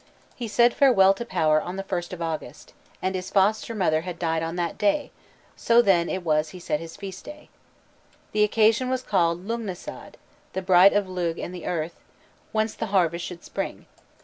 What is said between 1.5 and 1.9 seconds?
on the